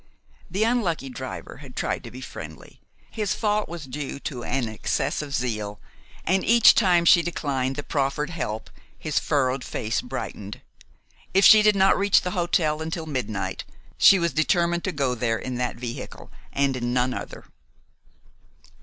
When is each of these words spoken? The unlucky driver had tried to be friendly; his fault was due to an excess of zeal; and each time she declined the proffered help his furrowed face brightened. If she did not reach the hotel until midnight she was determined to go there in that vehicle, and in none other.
The 0.49 0.63
unlucky 0.63 1.09
driver 1.09 1.57
had 1.57 1.75
tried 1.75 2.03
to 2.05 2.09
be 2.09 2.21
friendly; 2.21 2.81
his 3.11 3.35
fault 3.35 3.69
was 3.69 3.85
due 3.85 4.17
to 4.21 4.43
an 4.43 4.67
excess 4.67 5.21
of 5.21 5.35
zeal; 5.35 5.79
and 6.25 6.43
each 6.43 6.73
time 6.73 7.05
she 7.05 7.21
declined 7.21 7.75
the 7.75 7.83
proffered 7.83 8.31
help 8.31 8.71
his 8.97 9.19
furrowed 9.19 9.63
face 9.63 10.01
brightened. 10.01 10.61
If 11.35 11.45
she 11.45 11.61
did 11.61 11.75
not 11.75 11.99
reach 11.99 12.21
the 12.23 12.31
hotel 12.31 12.81
until 12.81 13.05
midnight 13.05 13.63
she 13.95 14.17
was 14.17 14.33
determined 14.33 14.83
to 14.85 14.91
go 14.91 15.13
there 15.13 15.37
in 15.37 15.53
that 15.57 15.75
vehicle, 15.75 16.31
and 16.51 16.75
in 16.75 16.93
none 16.93 17.13
other. 17.13 17.45